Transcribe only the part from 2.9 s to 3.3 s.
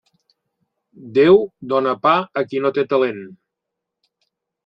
talent.